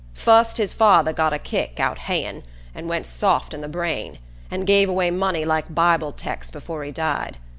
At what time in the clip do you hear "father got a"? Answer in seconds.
0.73-1.37